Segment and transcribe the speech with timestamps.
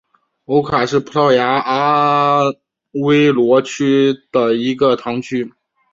[0.45, 2.51] 欧卡是葡萄牙阿
[2.93, 5.53] 威罗区的一个堂区。